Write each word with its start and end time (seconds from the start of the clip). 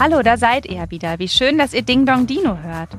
Hallo, 0.00 0.22
da 0.22 0.36
seid 0.36 0.64
ihr 0.66 0.88
wieder. 0.90 1.18
Wie 1.18 1.26
schön, 1.26 1.58
dass 1.58 1.74
ihr 1.74 1.82
Ding 1.82 2.06
Dong 2.06 2.28
Dino 2.28 2.56
hört. 2.58 2.90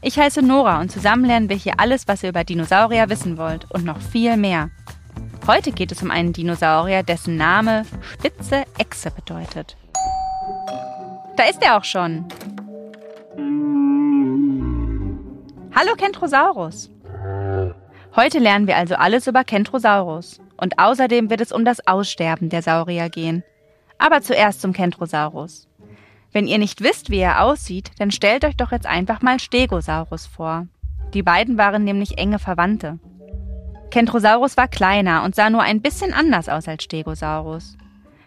Ich 0.00 0.18
heiße 0.18 0.40
Nora 0.40 0.80
und 0.80 0.90
zusammen 0.90 1.26
lernen 1.26 1.50
wir 1.50 1.56
hier 1.56 1.74
alles, 1.78 2.08
was 2.08 2.22
ihr 2.22 2.30
über 2.30 2.44
Dinosaurier 2.44 3.10
wissen 3.10 3.36
wollt 3.36 3.70
und 3.72 3.84
noch 3.84 4.00
viel 4.00 4.38
mehr. 4.38 4.70
Heute 5.46 5.70
geht 5.70 5.92
es 5.92 6.02
um 6.02 6.10
einen 6.10 6.32
Dinosaurier, 6.32 7.02
dessen 7.02 7.36
Name 7.36 7.84
spitze 8.14 8.64
Echse 8.78 9.10
bedeutet. 9.10 9.76
Da 11.36 11.44
ist 11.44 11.62
er 11.62 11.76
auch 11.76 11.84
schon. 11.84 12.24
Hallo 15.74 15.94
Kentrosaurus. 15.94 16.90
Heute 18.16 18.38
lernen 18.38 18.66
wir 18.66 18.78
also 18.78 18.94
alles 18.94 19.26
über 19.26 19.44
Kentrosaurus. 19.44 20.40
Und 20.56 20.78
außerdem 20.78 21.28
wird 21.28 21.42
es 21.42 21.52
um 21.52 21.66
das 21.66 21.86
Aussterben 21.86 22.48
der 22.48 22.62
Saurier 22.62 23.10
gehen. 23.10 23.44
Aber 23.98 24.22
zuerst 24.22 24.62
zum 24.62 24.72
Kentrosaurus. 24.72 25.68
Wenn 26.36 26.48
ihr 26.48 26.58
nicht 26.58 26.82
wisst, 26.82 27.08
wie 27.08 27.16
er 27.16 27.42
aussieht, 27.42 27.92
dann 27.98 28.10
stellt 28.10 28.44
euch 28.44 28.58
doch 28.58 28.70
jetzt 28.70 28.84
einfach 28.84 29.22
mal 29.22 29.40
Stegosaurus 29.40 30.26
vor. 30.26 30.66
Die 31.14 31.22
beiden 31.22 31.56
waren 31.56 31.82
nämlich 31.82 32.18
enge 32.18 32.38
Verwandte. 32.38 32.98
Kentrosaurus 33.90 34.58
war 34.58 34.68
kleiner 34.68 35.22
und 35.22 35.34
sah 35.34 35.48
nur 35.48 35.62
ein 35.62 35.80
bisschen 35.80 36.12
anders 36.12 36.50
aus 36.50 36.68
als 36.68 36.84
Stegosaurus. 36.84 37.78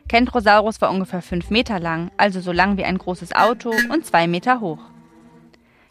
Kentrosaurus 0.08 0.82
war 0.82 0.90
ungefähr 0.90 1.22
fünf 1.22 1.52
Meter 1.52 1.80
lang, 1.80 2.10
also 2.18 2.42
so 2.42 2.52
lang 2.52 2.78
wie 2.78 2.84
ein 2.84 2.98
großes 2.98 3.36
Auto 3.36 3.72
und 3.94 4.08
zwei 4.08 4.26
Meter 4.26 4.60
hoch. 4.60 4.82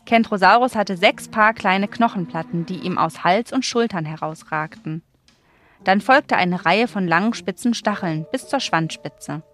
Kentrosaurus 0.04 0.74
hatte 0.74 0.96
sechs 0.96 1.28
Paar 1.28 1.54
kleine 1.54 1.86
Knochenplatten, 1.86 2.66
die 2.66 2.80
ihm 2.80 2.98
aus 2.98 3.22
Hals 3.22 3.52
und 3.52 3.64
Schultern 3.64 4.04
herausragten. 4.04 5.02
Dann 5.84 6.00
folgte 6.00 6.34
eine 6.36 6.66
Reihe 6.66 6.88
von 6.88 7.06
langen 7.06 7.34
spitzen 7.34 7.74
Stacheln 7.74 8.26
bis 8.32 8.48
zur 8.48 8.58
Schwanzspitze. 8.58 9.44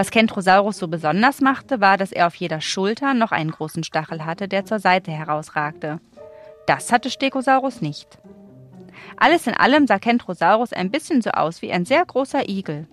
Was 0.00 0.10
Kentrosaurus 0.10 0.78
so 0.78 0.88
besonders 0.88 1.42
machte, 1.42 1.82
war, 1.82 1.98
dass 1.98 2.10
er 2.10 2.26
auf 2.26 2.34
jeder 2.34 2.62
Schulter 2.62 3.12
noch 3.12 3.32
einen 3.32 3.50
großen 3.50 3.84
Stachel 3.84 4.24
hatte, 4.24 4.48
der 4.48 4.64
zur 4.64 4.78
Seite 4.78 5.10
herausragte. 5.10 6.00
Das 6.66 6.90
hatte 6.90 7.10
Stegosaurus 7.10 7.82
nicht. 7.82 8.08
Alles 9.18 9.46
in 9.46 9.52
allem 9.52 9.86
sah 9.86 9.98
Kentrosaurus 9.98 10.72
ein 10.72 10.90
bisschen 10.90 11.20
so 11.20 11.32
aus 11.32 11.60
wie 11.60 11.70
ein 11.70 11.84
sehr 11.84 12.02
großer 12.02 12.48
Igel. 12.48 12.88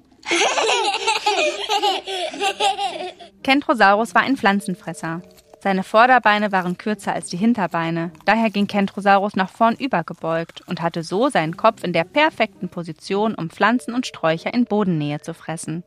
Kentrosaurus 3.42 4.14
war 4.14 4.24
ein 4.24 4.36
Pflanzenfresser. 4.36 5.22
Seine 5.62 5.84
Vorderbeine 5.84 6.52
waren 6.52 6.78
kürzer 6.78 7.14
als 7.14 7.30
die 7.30 7.38
Hinterbeine, 7.38 8.12
daher 8.26 8.50
ging 8.50 8.68
Kentrosaurus 8.68 9.38
nach 9.38 9.50
vorn 9.50 9.76
übergebeugt 9.76 10.62
und 10.68 10.82
hatte 10.82 11.04
so 11.04 11.30
seinen 11.30 11.56
Kopf 11.56 11.86
in 11.86 11.94
der 11.94 12.04
perfekten 12.04 12.68
Position, 12.68 13.34
um 13.34 13.50
Pflanzen 13.50 13.94
und 13.94 14.06
Sträucher 14.06 14.54
in 14.54 14.66
Bodennähe 14.66 15.22
zu 15.22 15.34
fressen. 15.34 15.86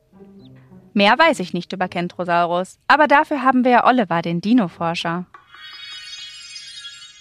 Mehr 0.93 1.17
weiß 1.17 1.39
ich 1.39 1.53
nicht 1.53 1.71
über 1.71 1.87
Kentrosaurus, 1.87 2.77
aber 2.87 3.07
dafür 3.07 3.43
haben 3.43 3.63
wir 3.63 3.71
ja 3.71 3.85
Oliver, 3.85 4.21
den 4.21 4.41
Dino-Forscher. 4.41 5.25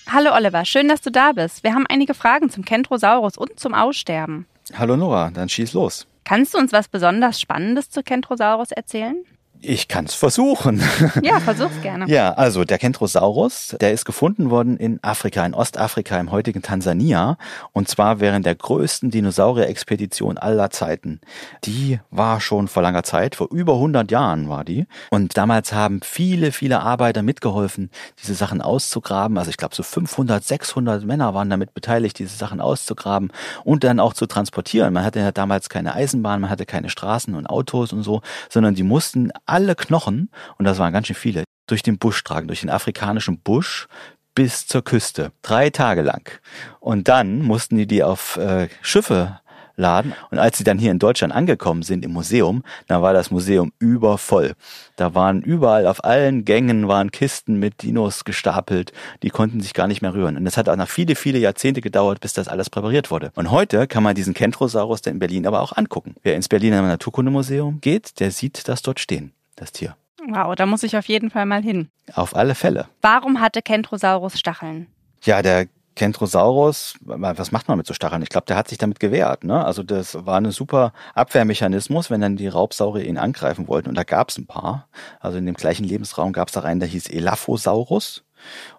Hallo 0.08 0.34
Oliver, 0.34 0.64
schön, 0.64 0.88
dass 0.88 1.02
du 1.02 1.10
da 1.10 1.32
bist. 1.32 1.62
Wir 1.62 1.72
haben 1.72 1.86
einige 1.88 2.14
Fragen 2.14 2.50
zum 2.50 2.64
Kentrosaurus 2.64 3.36
und 3.36 3.60
zum 3.60 3.74
Aussterben. 3.74 4.46
Hallo 4.76 4.96
Nora, 4.96 5.30
dann 5.30 5.48
schieß 5.48 5.72
los. 5.74 6.08
Kannst 6.24 6.54
du 6.54 6.58
uns 6.58 6.72
was 6.72 6.88
besonders 6.88 7.40
Spannendes 7.40 7.90
zu 7.90 8.02
Kentrosaurus 8.02 8.72
erzählen? 8.72 9.16
Ich 9.62 9.88
kann's 9.88 10.14
versuchen. 10.14 10.82
Ja, 11.22 11.38
versuch's 11.40 11.80
gerne. 11.82 12.06
Ja, 12.08 12.32
also 12.32 12.64
der 12.64 12.78
Kentrosaurus, 12.78 13.76
der 13.80 13.92
ist 13.92 14.04
gefunden 14.04 14.50
worden 14.50 14.76
in 14.76 15.02
Afrika, 15.02 15.44
in 15.44 15.54
Ostafrika, 15.54 16.18
im 16.18 16.30
heutigen 16.30 16.62
Tansania. 16.62 17.36
Und 17.72 17.88
zwar 17.88 18.20
während 18.20 18.46
der 18.46 18.54
größten 18.54 19.10
Dinosaurier-Expedition 19.10 20.38
aller 20.38 20.70
Zeiten. 20.70 21.20
Die 21.64 22.00
war 22.10 22.40
schon 22.40 22.68
vor 22.68 22.82
langer 22.82 23.02
Zeit, 23.02 23.34
vor 23.34 23.48
über 23.50 23.74
100 23.74 24.10
Jahren 24.10 24.48
war 24.48 24.64
die. 24.64 24.86
Und 25.10 25.36
damals 25.36 25.72
haben 25.72 26.00
viele, 26.02 26.52
viele 26.52 26.80
Arbeiter 26.80 27.22
mitgeholfen, 27.22 27.90
diese 28.22 28.34
Sachen 28.34 28.62
auszugraben. 28.62 29.36
Also 29.36 29.50
ich 29.50 29.56
glaube 29.56 29.74
so 29.74 29.82
500, 29.82 30.42
600 30.42 31.04
Männer 31.04 31.34
waren 31.34 31.50
damit 31.50 31.74
beteiligt, 31.74 32.18
diese 32.18 32.36
Sachen 32.36 32.60
auszugraben 32.60 33.32
und 33.64 33.84
dann 33.84 34.00
auch 34.00 34.14
zu 34.14 34.26
transportieren. 34.26 34.94
Man 34.94 35.04
hatte 35.04 35.20
ja 35.20 35.32
damals 35.32 35.68
keine 35.68 35.94
Eisenbahn, 35.94 36.40
man 36.40 36.50
hatte 36.50 36.66
keine 36.66 36.88
Straßen 36.88 37.34
und 37.34 37.46
Autos 37.46 37.92
und 37.92 38.02
so, 38.02 38.22
sondern 38.48 38.74
die 38.74 38.84
mussten 38.84 39.30
alle 39.50 39.74
Knochen, 39.74 40.30
und 40.58 40.64
das 40.64 40.78
waren 40.78 40.92
ganz 40.92 41.06
schön 41.06 41.16
viele, 41.16 41.44
durch 41.66 41.82
den 41.82 41.98
Busch 41.98 42.22
tragen, 42.24 42.48
durch 42.48 42.60
den 42.60 42.70
afrikanischen 42.70 43.38
Busch 43.38 43.88
bis 44.34 44.66
zur 44.66 44.82
Küste. 44.82 45.32
Drei 45.42 45.70
Tage 45.70 46.02
lang. 46.02 46.30
Und 46.78 47.08
dann 47.08 47.42
mussten 47.42 47.76
die 47.76 47.86
die 47.86 48.02
auf 48.02 48.36
äh, 48.36 48.68
Schiffe 48.80 49.40
laden. 49.80 50.14
Und 50.30 50.38
als 50.38 50.58
sie 50.58 50.64
dann 50.64 50.78
hier 50.78 50.92
in 50.92 51.00
Deutschland 51.00 51.34
angekommen 51.34 51.82
sind 51.82 52.04
im 52.04 52.12
Museum, 52.12 52.62
dann 52.86 53.02
war 53.02 53.12
das 53.12 53.30
Museum 53.30 53.72
übervoll. 53.80 54.52
Da 54.96 55.14
waren 55.14 55.42
überall 55.42 55.86
auf 55.86 56.04
allen 56.04 56.44
Gängen 56.44 56.86
waren 56.86 57.10
Kisten 57.10 57.58
mit 57.58 57.82
Dinos 57.82 58.24
gestapelt. 58.24 58.92
Die 59.22 59.30
konnten 59.30 59.60
sich 59.60 59.74
gar 59.74 59.88
nicht 59.88 60.02
mehr 60.02 60.14
rühren. 60.14 60.36
Und 60.36 60.44
das 60.44 60.56
hat 60.56 60.68
auch 60.68 60.76
noch 60.76 60.88
viele, 60.88 61.16
viele 61.16 61.38
Jahrzehnte 61.38 61.80
gedauert, 61.80 62.20
bis 62.20 62.34
das 62.34 62.46
alles 62.46 62.70
präpariert 62.70 63.10
wurde. 63.10 63.32
Und 63.34 63.50
heute 63.50 63.88
kann 63.88 64.02
man 64.02 64.14
diesen 64.14 64.34
Kentrosaurus 64.34 65.00
in 65.00 65.18
Berlin 65.18 65.46
aber 65.46 65.60
auch 65.60 65.76
angucken. 65.76 66.14
Wer 66.22 66.36
ins 66.36 66.48
Berliner 66.48 66.82
Naturkundemuseum 66.82 67.80
geht, 67.80 68.20
der 68.20 68.30
sieht 68.30 68.68
das 68.68 68.82
dort 68.82 69.00
stehen, 69.00 69.32
das 69.60 69.72
Tier. 69.72 69.96
Wow, 70.28 70.54
da 70.54 70.66
muss 70.66 70.82
ich 70.82 70.96
auf 70.96 71.06
jeden 71.06 71.30
Fall 71.30 71.46
mal 71.46 71.62
hin. 71.62 71.88
Auf 72.14 72.36
alle 72.36 72.54
Fälle. 72.54 72.88
Warum 73.00 73.40
hatte 73.40 73.62
Kentrosaurus 73.62 74.38
Stacheln? 74.38 74.86
Ja, 75.22 75.42
der 75.42 75.66
Kentrosaurus, 75.96 76.94
was 77.00 77.52
macht 77.52 77.68
man 77.68 77.76
mit 77.76 77.86
so 77.86 77.94
Stacheln? 77.94 78.22
Ich 78.22 78.28
glaube, 78.28 78.46
der 78.46 78.56
hat 78.56 78.68
sich 78.68 78.78
damit 78.78 79.00
gewehrt. 79.00 79.44
Ne? 79.44 79.64
Also 79.64 79.82
das 79.82 80.24
war 80.24 80.40
ein 80.40 80.50
super 80.50 80.92
Abwehrmechanismus, 81.14 82.10
wenn 82.10 82.20
dann 82.20 82.36
die 82.36 82.48
Raubsaurier 82.48 83.06
ihn 83.06 83.18
angreifen 83.18 83.68
wollten. 83.68 83.88
Und 83.88 83.96
da 83.96 84.04
gab 84.04 84.30
es 84.30 84.38
ein 84.38 84.46
paar. 84.46 84.88
Also 85.20 85.38
in 85.38 85.46
dem 85.46 85.56
gleichen 85.56 85.84
Lebensraum 85.84 86.32
gab 86.32 86.48
es 86.48 86.54
da 86.54 86.60
einen, 86.60 86.80
der 86.80 86.88
hieß 86.88 87.08
Elaphosaurus. 87.08 88.24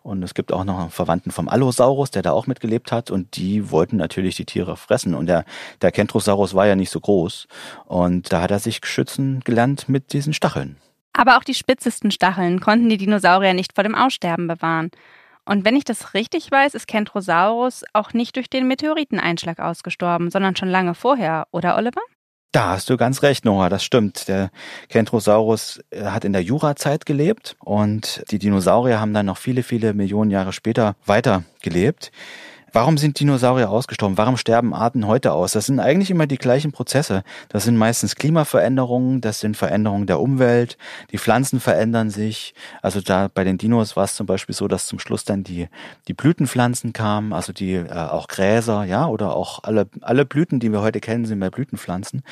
Und 0.03 0.23
es 0.23 0.33
gibt 0.33 0.51
auch 0.51 0.63
noch 0.63 0.79
einen 0.79 0.89
Verwandten 0.89 1.31
vom 1.31 1.47
Allosaurus, 1.47 2.11
der 2.11 2.21
da 2.21 2.31
auch 2.31 2.47
mitgelebt 2.47 2.91
hat. 2.91 3.11
Und 3.11 3.35
die 3.35 3.71
wollten 3.71 3.97
natürlich 3.97 4.35
die 4.35 4.45
Tiere 4.45 4.77
fressen. 4.77 5.15
Und 5.15 5.27
der, 5.27 5.45
der 5.81 5.91
Kentrosaurus 5.91 6.53
war 6.53 6.67
ja 6.67 6.75
nicht 6.75 6.89
so 6.89 6.99
groß. 6.99 7.47
Und 7.85 8.31
da 8.31 8.41
hat 8.41 8.51
er 8.51 8.59
sich 8.59 8.81
schützen 8.83 9.41
gelernt 9.43 9.89
mit 9.89 10.13
diesen 10.13 10.33
Stacheln. 10.33 10.77
Aber 11.13 11.37
auch 11.37 11.43
die 11.43 11.53
spitzesten 11.53 12.11
Stacheln 12.11 12.59
konnten 12.61 12.89
die 12.89 12.97
Dinosaurier 12.97 13.53
nicht 13.53 13.73
vor 13.73 13.83
dem 13.83 13.95
Aussterben 13.95 14.47
bewahren. 14.47 14.91
Und 15.45 15.65
wenn 15.65 15.75
ich 15.75 15.83
das 15.83 16.13
richtig 16.13 16.51
weiß, 16.51 16.75
ist 16.75 16.87
Kentrosaurus 16.87 17.83
auch 17.93 18.13
nicht 18.13 18.35
durch 18.35 18.49
den 18.49 18.67
Meteoriteneinschlag 18.67 19.59
ausgestorben, 19.59 20.29
sondern 20.29 20.55
schon 20.55 20.69
lange 20.69 20.93
vorher, 20.93 21.47
oder 21.51 21.75
Oliver? 21.75 22.01
Da 22.51 22.71
hast 22.71 22.89
du 22.89 22.97
ganz 22.97 23.23
recht, 23.23 23.45
Noah, 23.45 23.69
das 23.69 23.81
stimmt. 23.81 24.27
Der 24.27 24.51
Kentrosaurus 24.89 25.81
äh, 25.89 26.03
hat 26.03 26.25
in 26.25 26.33
der 26.33 26.43
Jurazeit 26.43 27.05
gelebt 27.05 27.55
und 27.59 28.23
die 28.29 28.39
Dinosaurier 28.39 28.99
haben 28.99 29.13
dann 29.13 29.27
noch 29.27 29.37
viele, 29.37 29.63
viele 29.63 29.93
Millionen 29.93 30.31
Jahre 30.31 30.51
später 30.51 30.95
weiter 31.05 31.43
gelebt. 31.61 32.11
Warum 32.73 32.97
sind 32.97 33.19
Dinosaurier 33.19 33.69
ausgestorben? 33.69 34.17
Warum 34.17 34.37
sterben 34.37 34.73
Arten 34.73 35.05
heute 35.05 35.33
aus? 35.33 35.51
Das 35.51 35.65
sind 35.65 35.81
eigentlich 35.81 36.09
immer 36.09 36.25
die 36.25 36.37
gleichen 36.37 36.71
Prozesse. 36.71 37.23
Das 37.49 37.65
sind 37.65 37.75
meistens 37.75 38.15
Klimaveränderungen, 38.15 39.19
das 39.19 39.41
sind 39.41 39.57
Veränderungen 39.57 40.07
der 40.07 40.21
Umwelt, 40.21 40.77
die 41.11 41.17
Pflanzen 41.17 41.59
verändern 41.59 42.09
sich. 42.09 42.53
Also 42.81 43.01
da 43.01 43.27
bei 43.27 43.43
den 43.43 43.57
Dinos 43.57 43.97
war 43.97 44.05
es 44.05 44.15
zum 44.15 44.25
Beispiel 44.25 44.55
so, 44.55 44.69
dass 44.69 44.87
zum 44.87 44.99
Schluss 44.99 45.25
dann 45.25 45.43
die, 45.43 45.67
die 46.07 46.13
Blütenpflanzen 46.13 46.93
kamen, 46.93 47.33
also 47.33 47.51
die 47.51 47.73
äh, 47.73 47.91
auch 47.91 48.29
Gräser, 48.29 48.85
ja, 48.85 49.05
oder 49.05 49.35
auch 49.35 49.63
alle, 49.63 49.89
alle 49.99 50.23
Blüten, 50.23 50.61
die 50.61 50.71
wir 50.71 50.81
heute 50.81 51.01
kennen, 51.01 51.25
sind 51.25 51.39
mehr 51.39 51.51
Blütenpflanzen. 51.51 52.23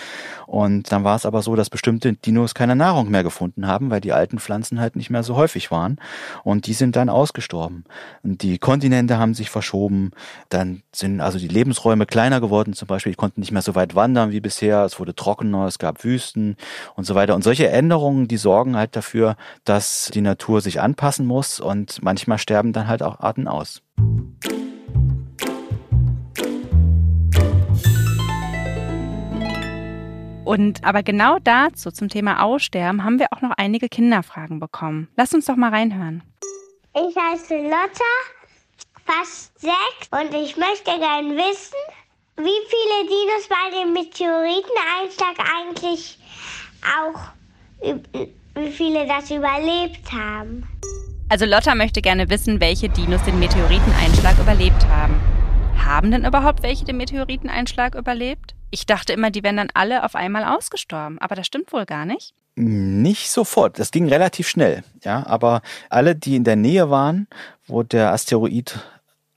Und 0.47 0.89
dann 0.89 1.03
war 1.03 1.17
es 1.17 1.25
aber 1.25 1.41
so, 1.41 1.57
dass 1.57 1.69
bestimmte 1.69 2.13
Dinos 2.13 2.55
keine 2.55 2.77
Nahrung 2.77 3.09
mehr 3.09 3.23
gefunden 3.23 3.67
haben, 3.67 3.89
weil 3.89 3.99
die 3.99 4.13
alten 4.13 4.39
Pflanzen 4.39 4.79
halt 4.79 4.95
nicht 4.95 5.09
mehr 5.09 5.23
so 5.23 5.35
häufig 5.35 5.69
waren. 5.69 5.99
Und 6.45 6.65
die 6.65 6.73
sind 6.73 6.95
dann 6.95 7.09
ausgestorben. 7.09 7.83
Und 8.23 8.41
die 8.41 8.57
Kontinente 8.57 9.17
haben 9.17 9.33
sich 9.33 9.49
verschoben. 9.49 10.11
Dann 10.49 10.83
sind 10.93 11.21
also 11.21 11.39
die 11.39 11.47
Lebensräume 11.47 12.05
kleiner 12.05 12.41
geworden, 12.41 12.73
zum 12.73 12.87
Beispiel, 12.87 13.11
die 13.11 13.17
konnten 13.17 13.39
nicht 13.41 13.51
mehr 13.51 13.61
so 13.61 13.75
weit 13.75 13.95
wandern 13.95 14.31
wie 14.31 14.39
bisher, 14.39 14.83
es 14.83 14.99
wurde 14.99 15.15
trockener, 15.15 15.65
es 15.65 15.79
gab 15.79 16.03
Wüsten 16.03 16.57
und 16.95 17.05
so 17.05 17.15
weiter. 17.15 17.35
Und 17.35 17.43
solche 17.43 17.69
Änderungen, 17.69 18.27
die 18.27 18.37
sorgen 18.37 18.75
halt 18.75 18.95
dafür, 18.95 19.35
dass 19.63 20.11
die 20.13 20.21
Natur 20.21 20.61
sich 20.61 20.81
anpassen 20.81 21.25
muss 21.25 21.59
und 21.59 22.01
manchmal 22.01 22.37
sterben 22.37 22.73
dann 22.73 22.87
halt 22.87 23.03
auch 23.03 23.19
Arten 23.19 23.47
aus. 23.47 23.81
Und 30.49 30.83
aber 30.83 31.03
genau 31.03 31.37
dazu, 31.37 31.91
zum 31.91 32.09
Thema 32.09 32.41
Aussterben, 32.41 33.03
haben 33.03 33.19
wir 33.19 33.27
auch 33.29 33.41
noch 33.41 33.51
einige 33.55 33.87
Kinderfragen 33.87 34.59
bekommen. 34.59 35.07
Lasst 35.15 35.35
uns 35.35 35.45
doch 35.45 35.55
mal 35.55 35.69
reinhören. 35.69 36.23
Ich 36.95 37.15
heiße 37.15 37.55
Lotta, 37.55 38.38
fast 39.09 39.59
sechs 39.59 40.07
und 40.11 40.33
ich 40.35 40.55
möchte 40.55 40.91
gerne 40.99 41.35
wissen, 41.35 41.81
wie 42.37 42.59
viele 42.69 43.09
Dinos 43.09 43.47
bei 43.49 43.79
dem 43.81 43.93
Meteoriteneinschlag 43.93 45.35
eigentlich 45.57 46.19
auch, 46.85 47.19
wie 48.55 48.71
viele 48.71 49.07
das 49.07 49.31
überlebt 49.31 50.11
haben. 50.11 50.67
Also 51.29 51.45
Lotta 51.45 51.75
möchte 51.75 52.01
gerne 52.01 52.29
wissen, 52.29 52.61
welche 52.61 52.89
Dinos 52.89 53.23
den 53.23 53.39
Meteoriteneinschlag 53.39 54.37
überlebt 54.39 54.85
haben. 54.87 55.19
Haben 55.77 56.11
denn 56.11 56.25
überhaupt 56.25 56.61
welche 56.61 56.85
den 56.85 56.97
Meteoriteneinschlag 56.97 57.95
überlebt? 57.95 58.53
Ich 58.69 58.85
dachte 58.85 59.13
immer, 59.13 59.31
die 59.31 59.43
wären 59.43 59.57
dann 59.57 59.69
alle 59.73 60.03
auf 60.03 60.13
einmal 60.13 60.43
ausgestorben, 60.43 61.17
aber 61.19 61.35
das 61.35 61.47
stimmt 61.47 61.73
wohl 61.73 61.85
gar 61.85 62.05
nicht. 62.05 62.33
Nicht 62.55 63.31
sofort, 63.31 63.79
das 63.79 63.91
ging 63.91 64.07
relativ 64.07 64.47
schnell, 64.49 64.83
ja, 65.03 65.25
aber 65.25 65.61
alle, 65.89 66.15
die 66.15 66.35
in 66.35 66.43
der 66.43 66.57
Nähe 66.57 66.89
waren, 66.89 67.27
wo 67.65 67.83
der 67.83 68.11
Asteroid 68.11 68.79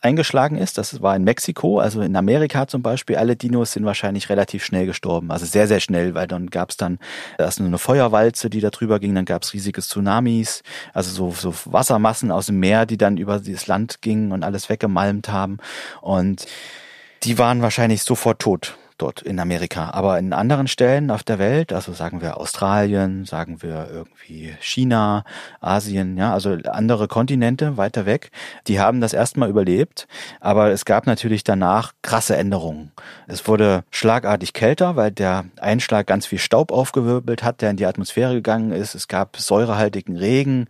eingeschlagen 0.03 0.57
ist, 0.57 0.79
das 0.79 1.01
war 1.01 1.17
in 1.17 1.25
Mexiko, 1.25 1.79
also 1.79 2.03
in 2.03 2.17
Amerika 2.17 2.67
zum 2.67 2.83
Beispiel, 2.83 3.17
alle 3.17 3.37
Dinos 3.37 3.73
sind 3.73 3.85
wahrscheinlich 3.85 4.29
relativ 4.29 4.65
schnell 4.65 4.87
gestorben, 4.87 5.31
also 5.31 5.47
sehr, 5.47 5.69
sehr 5.69 5.81
schnell, 5.81 6.15
weil 6.15 6.27
dann 6.27 6.51
gab 6.51 6.71
es 6.71 6.77
dann 6.77 6.99
erst 7.39 7.61
nur 7.61 7.69
eine 7.69 7.79
Feuerwalze, 7.79 8.51
die 8.51 8.61
da 8.61 8.71
drüber 8.71 8.99
ging, 8.99 9.15
dann 9.15 9.25
gab 9.25 9.43
es 9.43 9.53
riesige 9.55 9.81
Tsunamis, 9.81 10.63
also 10.93 11.11
so, 11.11 11.31
so 11.31 11.73
Wassermassen 11.73 12.31
aus 12.31 12.47
dem 12.47 12.59
Meer, 12.59 12.85
die 12.85 12.99
dann 12.99 13.17
über 13.17 13.39
das 13.39 13.67
Land 13.67 14.03
gingen 14.03 14.33
und 14.33 14.43
alles 14.43 14.69
weggemalmt 14.69 15.29
haben. 15.29 15.59
Und 16.01 16.47
die 17.23 17.39
waren 17.39 17.63
wahrscheinlich 17.63 18.03
sofort 18.03 18.41
tot 18.41 18.77
dort 18.99 19.23
in 19.23 19.39
Amerika. 19.39 19.91
Aber 19.91 20.19
in 20.19 20.33
anderen 20.33 20.69
Stellen 20.69 21.11
auf 21.11 21.23
der 21.23 21.39
Welt, 21.39 21.73
also 21.73 21.93
sagen 21.93 22.21
wir 22.21 22.39
Australien, 22.39 23.25
sagen 23.25 23.63
wir 23.63 23.89
irgendwie 23.91 24.55
China, 24.61 25.25
Asien, 25.61 26.17
ja, 26.17 26.33
also 26.33 26.57
andere 26.71 27.09
Kontinente 27.09 27.77
weiter 27.77 28.07
weg, 28.07 28.31
die 28.67 28.81
haben 28.81 29.01
das 29.01 29.13
erstmal 29.13 29.49
überlebt. 29.49 30.07
Aber 30.41 30.71
es 30.71 30.85
gab 30.85 31.07
natürlich 31.07 31.45
danach 31.45 31.93
krasse 32.03 32.37
Änderungen. 32.37 32.93
Es 33.27 33.47
wurde 33.49 33.85
schlagartig 33.91 34.53
kälter, 34.53 34.97
weil 34.97 35.11
der 35.11 35.45
Einschlag 35.61 36.07
ganz 36.07 36.27
viel 36.27 36.39
Staub 36.39 36.73
aufgewirbelt 36.73 37.43
hat, 37.43 37.63
der 37.63 37.71
in 37.71 37.77
die 37.77 37.87
Atmosphäre 37.87 38.35
gegangen 38.35 38.73
ist. 38.73 38.95
Es 38.95 39.09
gab 39.09 39.37
säurehaltigen 39.37 40.17
Regen. 40.17 40.69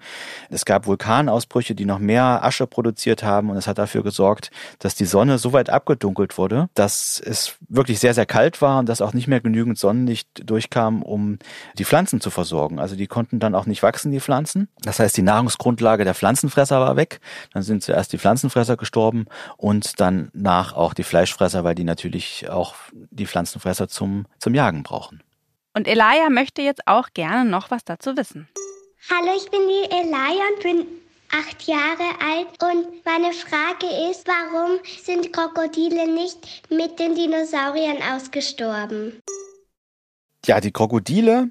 Es 0.50 0.64
gab 0.64 0.86
Vulkanausbrüche, 0.86 1.74
die 1.74 1.84
noch 1.84 1.98
mehr 1.98 2.44
Asche 2.44 2.66
produziert 2.66 3.22
haben. 3.22 3.50
Und 3.50 3.56
es 3.56 3.66
hat 3.66 3.78
dafür 3.78 4.02
gesorgt, 4.02 4.50
dass 4.78 4.94
die 4.94 5.04
Sonne 5.04 5.38
so 5.38 5.52
weit 5.52 5.70
abgedunkelt 5.70 6.38
wurde, 6.38 6.68
dass 6.74 7.20
es 7.24 7.56
wirklich 7.68 7.98
sehr, 7.98 8.11
sehr 8.14 8.26
kalt 8.26 8.62
war 8.62 8.78
und 8.78 8.88
dass 8.88 9.00
auch 9.00 9.12
nicht 9.12 9.28
mehr 9.28 9.40
genügend 9.40 9.78
Sonnenlicht 9.78 10.48
durchkam, 10.48 11.02
um 11.02 11.38
die 11.78 11.84
Pflanzen 11.84 12.20
zu 12.20 12.30
versorgen. 12.30 12.78
Also 12.78 12.96
die 12.96 13.06
konnten 13.06 13.40
dann 13.40 13.54
auch 13.54 13.66
nicht 13.66 13.82
wachsen, 13.82 14.12
die 14.12 14.20
Pflanzen. 14.20 14.68
Das 14.82 14.98
heißt, 14.98 15.16
die 15.16 15.22
Nahrungsgrundlage 15.22 16.04
der 16.04 16.14
Pflanzenfresser 16.14 16.80
war 16.80 16.96
weg. 16.96 17.20
Dann 17.52 17.62
sind 17.62 17.82
zuerst 17.82 18.12
die 18.12 18.18
Pflanzenfresser 18.18 18.76
gestorben 18.76 19.26
und 19.56 20.00
dann 20.00 20.30
nach 20.32 20.74
auch 20.74 20.94
die 20.94 21.04
Fleischfresser, 21.04 21.64
weil 21.64 21.74
die 21.74 21.84
natürlich 21.84 22.48
auch 22.48 22.74
die 22.92 23.26
Pflanzenfresser 23.26 23.88
zum, 23.88 24.26
zum 24.38 24.54
Jagen 24.54 24.82
brauchen. 24.82 25.22
Und 25.74 25.88
Elia 25.88 26.28
möchte 26.30 26.62
jetzt 26.62 26.86
auch 26.86 27.08
gerne 27.14 27.48
noch 27.48 27.70
was 27.70 27.84
dazu 27.84 28.16
wissen. 28.16 28.48
Hallo, 29.10 29.32
ich 29.36 29.50
bin 29.50 29.60
die 29.66 29.90
Elia 29.90 30.44
und 30.54 30.62
bin 30.62 31.01
acht 31.32 31.62
Jahre 31.66 32.08
alt 32.20 32.62
und 32.62 33.04
meine 33.04 33.32
Frage 33.32 34.10
ist, 34.10 34.26
warum 34.26 34.78
sind 35.02 35.32
Krokodile 35.32 36.06
nicht 36.06 36.70
mit 36.70 36.98
den 36.98 37.14
Dinosauriern 37.14 37.98
ausgestorben? 38.14 39.20
Ja, 40.44 40.60
die 40.60 40.72
Krokodile, 40.72 41.50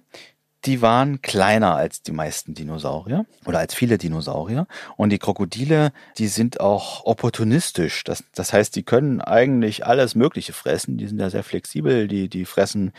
die 0.66 0.82
waren 0.82 1.22
kleiner 1.22 1.76
als 1.76 2.04
die 2.04 2.12
meisten 2.12 2.54
Dinosaurier 2.54 3.26
oder 3.46 3.60
als 3.60 3.74
viele 3.74 3.98
Dinosaurier. 3.98 4.68
Und 4.96 5.10
die 5.10 5.18
Krokodile, 5.18 5.92
die 6.18 6.28
sind 6.28 6.60
auch 6.60 7.06
opportunistisch. 7.06 8.04
Das, 8.04 8.24
das 8.36 8.54
heißt, 8.54 8.76
die 8.76 8.84
können 8.84 9.22
eigentlich 9.22 9.86
alles 9.86 10.14
Mögliche 10.14 10.54
fressen. 10.54 10.98
Die 10.98 11.08
sind 11.08 11.20
ja 11.20 11.30
sehr 11.32 11.44
flexibel. 11.44 12.08
Die, 12.08 12.30
die 12.30 12.46
fressen 12.46 12.94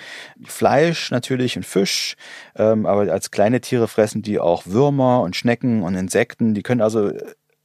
Fleisch 0.45 1.13
natürlich 1.13 1.57
und 1.57 1.65
Fisch. 1.65 2.17
Ähm, 2.57 2.85
aber 2.85 3.13
als 3.13 3.31
kleine 3.31 3.61
Tiere 3.61 3.87
fressen 3.87 4.23
die 4.23 4.41
auch 4.41 4.67
Würmer 4.67 5.21
und 5.21 5.37
Schnecken 5.37 5.83
und 5.83 5.95
Insekten. 5.95 6.55
Die 6.55 6.63
können 6.63 6.81
also 6.81 7.13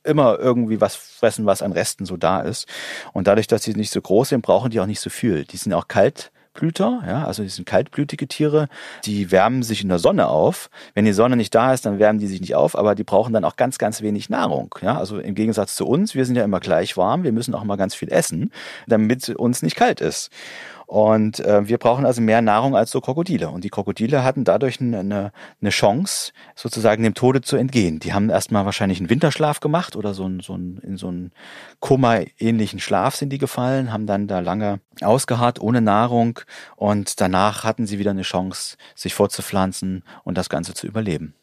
immer 0.03 0.37
irgendwie 0.37 0.79
was 0.79 0.95
fressen, 0.95 1.47
was 1.47 1.63
an 1.63 1.71
Resten 1.71 2.05
so 2.05 2.17
da 2.17 2.41
ist. 2.41 2.67
Und 3.13 3.27
dadurch, 3.27 3.47
dass 3.47 3.63
sie 3.63 3.73
nicht 3.73 3.91
so 3.91 4.01
groß 4.01 4.29
sind, 4.29 4.41
brauchen 4.41 4.69
die 4.69 4.79
auch 4.79 4.85
nicht 4.85 5.01
so 5.01 5.09
viel. 5.09 5.43
Die 5.43 5.57
sind 5.57 5.73
auch 5.73 5.87
kalt 5.87 6.31
Kaltblüter, 6.57 7.03
ja, 7.05 7.25
also 7.25 7.43
die 7.43 7.49
sind 7.49 7.65
kaltblütige 7.65 8.27
Tiere, 8.27 8.67
die 9.05 9.31
wärmen 9.31 9.61
sich 9.61 9.83
in 9.83 9.89
der 9.89 9.99
Sonne 9.99 10.27
auf. 10.27 10.71
Wenn 10.95 11.05
die 11.05 11.13
Sonne 11.13 11.35
nicht 11.35 11.53
da 11.53 11.71
ist, 11.71 11.85
dann 11.85 11.99
wärmen 11.99 12.19
die 12.19 12.25
sich 12.25 12.41
nicht 12.41 12.55
auf, 12.55 12.75
aber 12.75 12.95
die 12.95 13.03
brauchen 13.03 13.31
dann 13.31 13.45
auch 13.45 13.57
ganz, 13.57 13.77
ganz 13.77 14.01
wenig 14.01 14.29
Nahrung. 14.29 14.73
Ja, 14.81 14.97
also 14.97 15.19
im 15.19 15.35
Gegensatz 15.35 15.75
zu 15.75 15.85
uns, 15.85 16.15
wir 16.15 16.25
sind 16.25 16.35
ja 16.35 16.43
immer 16.43 16.59
gleich 16.59 16.97
warm, 16.97 17.23
wir 17.23 17.31
müssen 17.31 17.53
auch 17.53 17.63
mal 17.63 17.75
ganz 17.75 17.93
viel 17.93 18.11
essen, 18.11 18.51
damit 18.87 19.29
uns 19.29 19.61
nicht 19.61 19.75
kalt 19.75 20.01
ist. 20.01 20.31
Und 20.87 21.41
äh, 21.41 21.67
wir 21.67 21.77
brauchen 21.79 22.05
also 22.05 22.21
mehr 22.21 22.41
Nahrung 22.41 22.73
als 22.73 22.91
so 22.91 23.01
Krokodile. 23.01 23.49
Und 23.49 23.65
die 23.65 23.69
Krokodile 23.69 24.23
hatten 24.23 24.45
dadurch 24.45 24.79
eine, 24.79 25.33
eine 25.61 25.69
Chance, 25.69 26.31
sozusagen 26.55 27.03
dem 27.03 27.13
Tode 27.13 27.41
zu 27.41 27.57
entgehen. 27.57 27.99
Die 27.99 28.13
haben 28.13 28.29
erstmal 28.29 28.63
wahrscheinlich 28.63 28.99
einen 28.99 29.09
Winterschlaf 29.09 29.59
gemacht 29.59 29.97
oder 29.97 30.13
so 30.13 30.25
ein, 30.25 30.39
so 30.39 30.55
ein, 30.55 30.77
in 30.77 30.95
so 30.95 31.09
einen 31.09 31.33
Koma-ähnlichen 31.81 32.79
Schlaf 32.79 33.15
sind 33.15 33.31
die 33.31 33.37
gefallen, 33.37 33.91
haben 33.91 34.07
dann 34.07 34.27
da 34.27 34.39
lange 34.39 34.79
ausgeharrt 35.01 35.59
ohne 35.59 35.81
Nahrung 35.81 36.39
und 36.77 37.19
danach 37.19 37.65
hatten 37.65 37.85
sie 37.85 37.99
wieder 37.99 38.11
eine 38.11 38.21
Chance, 38.21 38.77
sich 38.95 39.13
fortzupflanzen 39.13 40.03
und 40.23 40.37
das 40.37 40.47
Ganze 40.47 40.73
zu 40.73 40.87
überleben. 40.87 41.35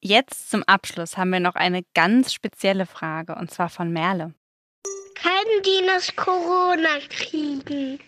Jetzt 0.00 0.50
zum 0.50 0.62
Abschluss 0.62 1.16
haben 1.16 1.30
wir 1.30 1.40
noch 1.40 1.56
eine 1.56 1.82
ganz 1.94 2.32
spezielle 2.32 2.86
Frage 2.86 3.34
und 3.34 3.50
zwar 3.50 3.70
von 3.70 3.92
Merle. 3.92 4.34
Können 5.16 5.62
Dinos 5.64 6.14
Corona 6.14 6.98
kriegen? 7.08 7.98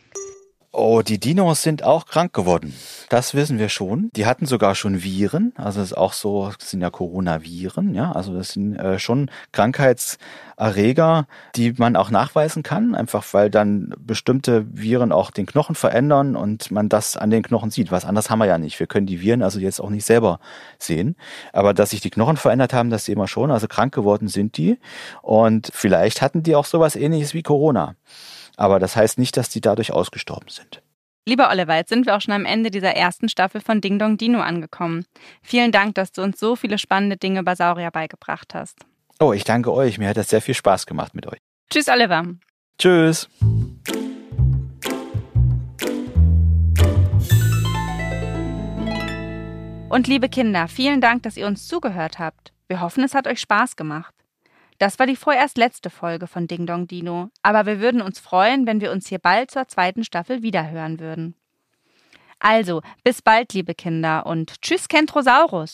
Oh, 0.79 1.01
die 1.01 1.19
Dinos 1.19 1.63
sind 1.63 1.85
auch 1.85 2.05
krank 2.05 2.35
geworden. 2.35 2.75
Das 3.09 3.33
wissen 3.33 3.59
wir 3.59 3.71
schon. 3.71 4.11
Die 4.15 4.27
hatten 4.27 4.45
sogar 4.45 4.75
schon 4.75 5.03
Viren. 5.03 5.55
Also 5.57 5.81
es 5.81 5.93
ist 5.93 5.97
auch 5.97 6.13
so, 6.13 6.53
sind 6.59 6.83
ja 6.83 6.91
Coronaviren, 6.91 7.95
ja. 7.95 8.13
Also 8.13 8.35
das 8.35 8.51
sind 8.51 8.77
äh, 8.77 8.99
schon 8.99 9.31
Krankheitserreger, 9.53 11.29
die 11.55 11.73
man 11.79 11.97
auch 11.97 12.11
nachweisen 12.11 12.63
kann, 12.63 12.95
einfach 12.95 13.25
weil 13.33 13.49
dann 13.49 13.95
bestimmte 13.99 14.67
Viren 14.71 15.13
auch 15.13 15.31
den 15.31 15.47
Knochen 15.47 15.77
verändern 15.77 16.37
und 16.37 16.71
man 16.71 16.91
das 16.91 17.17
an 17.17 17.31
den 17.31 17.43
Knochen 17.43 17.71
sieht. 17.71 17.91
Was 17.91 18.05
anderes 18.05 18.29
haben 18.29 18.41
wir 18.41 18.47
ja 18.47 18.59
nicht. 18.59 18.79
Wir 18.79 18.87
können 18.87 19.07
die 19.07 19.23
Viren 19.23 19.43
also 19.43 19.59
jetzt 19.59 19.81
auch 19.81 19.89
nicht 19.89 20.05
selber 20.05 20.41
sehen. 20.79 21.17
Aber 21.55 21.73
dass 21.73 21.89
sich 21.89 22.03
die 22.03 22.11
Knochen 22.11 22.37
verändert 22.37 22.75
haben, 22.75 22.91
das 22.91 23.07
sehen 23.07 23.17
wir 23.17 23.29
schon. 23.29 23.51
Also 23.51 23.67
krank 23.67 23.95
geworden 23.95 24.29
sind 24.29 24.59
die. 24.59 24.79
Und 25.23 25.71
vielleicht 25.73 26.21
hatten 26.21 26.43
die 26.43 26.55
auch 26.55 26.67
sowas 26.67 26.97
ähnliches 26.97 27.33
wie 27.33 27.43
Corona. 27.43 27.97
Aber 28.57 28.79
das 28.79 28.97
heißt 28.97 29.19
nicht, 29.19 29.37
dass 29.37 29.51
die 29.51 29.61
dadurch 29.61 29.93
ausgestorben 29.93 30.49
sind. 30.49 30.83
Lieber 31.29 31.51
Oliver, 31.51 31.75
jetzt 31.75 31.89
sind 31.89 32.07
wir 32.07 32.17
auch 32.17 32.21
schon 32.21 32.35
am 32.35 32.45
Ende 32.45 32.71
dieser 32.71 32.95
ersten 32.95 33.29
Staffel 33.29 33.61
von 33.61 33.81
Ding 33.81 33.99
Dong 33.99 34.17
Dino 34.17 34.41
angekommen. 34.41 35.05
Vielen 35.43 35.73
Dank, 35.73 35.97
dass 35.97 36.13
du 36.13 36.23
uns 36.23 36.39
so 36.39 36.55
viele 36.55 36.79
spannende 36.79 37.17
Dinge 37.17 37.41
über 37.41 37.57
Saurier 37.57 37.91
beigebracht 37.91 38.55
hast. 38.55 38.79
Oh, 39.19 39.33
ich 39.33 39.45
danke 39.45 39.73
euch. 39.73 39.99
Mir 39.99 40.09
hat 40.09 40.17
das 40.17 40.29
sehr 40.29 40.41
viel 40.41 40.55
Spaß 40.55 40.87
gemacht 40.87 41.15
mit 41.15 41.27
euch. 41.27 41.39
Tschüss, 41.69 41.89
Oliver. 41.89 42.25
Tschüss. 42.79 43.29
Und 49.89 50.09
liebe 50.09 50.29
Kinder, 50.29 50.69
vielen 50.69 51.01
Dank, 51.01 51.23
dass 51.23 51.37
ihr 51.37 51.47
uns 51.47 51.67
zugehört 51.67 52.19
habt. 52.19 52.53
Wir 52.69 52.81
hoffen, 52.81 53.03
es 53.03 53.15
hat 53.15 53.27
euch 53.27 53.41
Spaß 53.41 53.77
gemacht. 53.77 54.15
Das 54.79 54.99
war 54.99 55.07
die 55.07 55.17
vorerst 55.17 55.57
letzte 55.57 55.89
Folge 55.89 56.27
von 56.27 56.47
Ding 56.47 56.67
Dong 56.67 56.87
Dino, 56.87 57.31
aber 57.43 57.65
wir 57.65 57.81
würden 57.81 58.03
uns 58.03 58.19
freuen, 58.19 58.67
wenn 58.67 58.81
wir 58.81 58.93
uns 58.93 59.09
hier 59.09 59.19
bald 59.19 59.51
zur 59.51 59.67
zweiten 59.69 60.05
Staffel 60.05 60.43
wiederhören 60.43 61.01
würden. 61.01 61.35
Also, 62.39 62.83
bis 63.03 63.23
bald, 63.23 63.55
liebe 63.55 63.75
Kinder, 63.75 64.27
und 64.27 64.61
tschüss, 64.61 64.89
Kentrosaurus! 64.89 65.73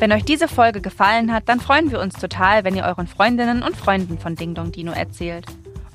Wenn 0.00 0.12
euch 0.12 0.24
diese 0.24 0.48
Folge 0.48 0.80
gefallen 0.80 1.32
hat, 1.32 1.48
dann 1.48 1.60
freuen 1.60 1.90
wir 1.90 2.00
uns 2.00 2.14
total, 2.14 2.64
wenn 2.64 2.76
ihr 2.76 2.84
euren 2.84 3.06
Freundinnen 3.06 3.62
und 3.62 3.76
Freunden 3.76 4.18
von 4.18 4.34
Ding 4.34 4.54
Dong 4.54 4.72
Dino 4.72 4.92
erzählt. 4.92 5.46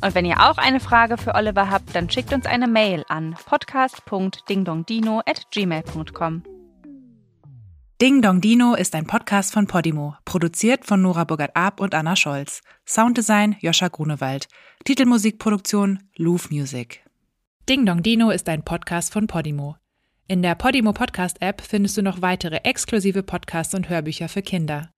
Und 0.03 0.13
wenn 0.15 0.25
ihr 0.25 0.41
auch 0.41 0.57
eine 0.57 0.81
Frage 0.81 1.17
für 1.17 1.33
Oliver 1.33 1.69
habt, 1.69 1.95
dann 1.95 2.09
schickt 2.09 2.33
uns 2.33 2.45
eine 2.45 2.67
Mail 2.67 3.05
an 3.07 3.37
podcast.dingdongdino@gmail.com. 3.45 6.43
Ding 8.01 8.21
Dong 8.21 8.41
Dino 8.41 8.75
ist 8.75 8.95
ein 8.95 9.07
Podcast 9.07 9.53
von 9.53 9.65
Podimo, 9.65 10.17
produziert 10.25 10.85
von 10.85 11.01
Nora 11.01 11.23
Burgert-Ab 11.23 11.79
und 11.79 11.95
Anna 11.95 12.17
Scholz. 12.17 12.59
Sounddesign 12.85 13.55
Joscha 13.61 13.87
Grunewald. 13.87 14.49
Titelmusikproduktion 14.83 15.99
Louvre 16.17 16.53
Music. 16.53 17.05
Ding 17.69 17.85
Dong 17.85 18.03
Dino 18.03 18.29
ist 18.29 18.49
ein 18.49 18.65
Podcast 18.65 19.13
von 19.13 19.27
Podimo. 19.27 19.77
In 20.27 20.41
der 20.41 20.55
Podimo 20.55 20.91
Podcast 20.91 21.41
App 21.41 21.61
findest 21.61 21.95
du 21.95 22.01
noch 22.01 22.21
weitere 22.21 22.57
exklusive 22.65 23.23
Podcasts 23.23 23.73
und 23.73 23.87
Hörbücher 23.87 24.27
für 24.27 24.41
Kinder. 24.41 24.91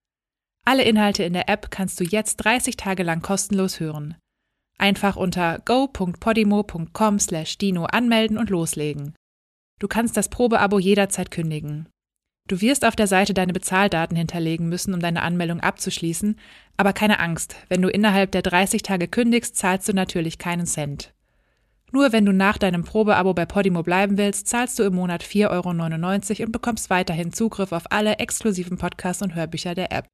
Alle 0.66 0.82
Inhalte 0.82 1.24
in 1.24 1.34
der 1.34 1.48
App 1.48 1.70
kannst 1.70 2.00
du 2.00 2.04
jetzt 2.04 2.38
30 2.38 2.76
Tage 2.76 3.04
lang 3.04 3.22
kostenlos 3.22 3.80
hören. 3.80 4.16
Einfach 4.78 5.16
unter 5.16 5.60
go.podimo.com/dino 5.66 7.86
anmelden 7.86 8.38
und 8.38 8.50
loslegen. 8.50 9.16
Du 9.80 9.88
kannst 9.88 10.18
das 10.18 10.30
Probeabo 10.30 10.80
jederzeit 10.80 11.32
kündigen. 11.32 11.88
Du 12.48 12.62
wirst 12.62 12.86
auf 12.86 12.96
der 12.96 13.08
Seite 13.08 13.34
deine 13.34 13.54
Bezahldaten 13.54 14.16
hinterlegen 14.16 14.70
müssen, 14.70 14.94
um 14.94 15.00
deine 15.00 15.24
Anmeldung 15.24 15.62
abzuschließen, 15.62 16.38
aber 16.78 16.94
keine 16.94 17.20
Angst, 17.20 17.56
wenn 17.70 17.82
du 17.82 17.90
innerhalb 17.90 18.32
der 18.32 18.44
30 18.44 18.84
Tage 18.84 19.08
kündigst, 19.08 19.56
zahlst 19.56 19.88
du 19.88 19.94
natürlich 19.94 20.38
keinen 20.38 20.68
Cent. 20.68 21.14
Nur 21.92 22.12
wenn 22.12 22.26
du 22.26 22.34
nach 22.34 22.58
deinem 22.58 22.84
Probeabo 22.84 23.34
bei 23.34 23.46
Podimo 23.46 23.82
bleiben 23.82 24.18
willst, 24.18 24.48
zahlst 24.48 24.78
du 24.78 24.84
im 24.84 24.96
Monat 24.96 25.24
4,99 25.24 26.40
Euro 26.40 26.46
und 26.46 26.52
bekommst 26.52 26.90
weiterhin 26.90 27.34
Zugriff 27.34 27.72
auf 27.72 27.86
alle 27.90 28.20
exklusiven 28.20 28.78
Podcasts 28.78 29.24
und 29.24 29.34
Hörbücher 29.34 29.76
der 29.76 29.92
App. 29.92 30.08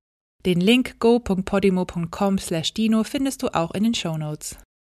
Den 0.45 0.59
Link 0.59 0.99
go.podimo.com/dino 0.99 3.03
findest 3.03 3.43
du 3.43 3.53
auch 3.53 3.71
in 3.71 3.83
den 3.83 3.93
Show 3.93 4.17
Notes. 4.17 4.57